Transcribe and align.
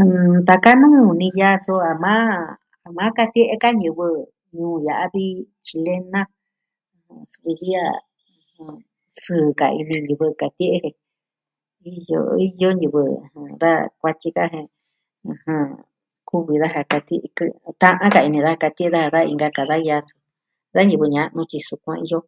Ah... 0.00 0.32
ntaka 0.44 0.70
nuu 0.80 1.10
ni 1.20 1.26
yaa 1.40 1.56
so 1.64 1.74
a 1.90 1.92
ma... 2.96 3.04
katie'e 3.16 3.54
ka 3.62 3.68
ñivɨ 3.80 4.06
ñuu 4.56 4.76
ya'a 4.86 5.04
vi 5.12 5.24
tyilena 5.64 6.20
suvi 7.30 7.52
vi 7.60 7.70
a... 7.84 7.84
sɨɨ 9.22 9.48
ka 9.60 9.66
ini 9.80 9.96
ñivɨ 10.08 10.26
katie'e 10.40 10.76
je, 10.84 10.90
iyo 11.96 12.20
iyo 12.48 12.68
ñivɨ 12.80 13.02
da 13.62 13.72
kuatyi 14.00 14.28
ka 14.36 14.44
jen, 14.52 14.68
ɨjɨn, 15.32 15.66
kuvi 16.28 16.54
daja 16.62 16.82
katie'e 16.92 17.26
kɨ... 17.36 17.44
ta'an 17.82 18.08
ka 18.14 18.20
ini 18.26 18.38
daja 18.44 18.62
katie'e 18.64 18.90
daja 18.94 19.08
ka 19.14 19.20
inka 19.32 19.48
ka 19.56 19.62
yaa 19.66 19.80
vi 19.84 19.90
a 19.96 20.06
suu. 20.06 20.20
Da 20.74 20.80
ñivɨ 20.88 21.06
ña'nu 21.14 21.40
tyi 21.50 21.58
sukuan 21.68 21.98
iyo. 22.06 22.18